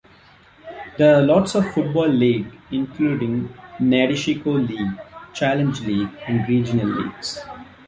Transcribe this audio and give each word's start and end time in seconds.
There 0.97 1.13
are 1.13 1.21
lots 1.21 1.53
of 1.53 1.63
football 1.75 2.07
league, 2.07 2.51
including 2.71 3.49
Nadeshiko 3.79 4.67
League, 4.67 4.99
Challenge 5.31 5.79
League 5.81 6.09
and 6.27 6.49
regional 6.49 6.87
leagues. 6.87 7.39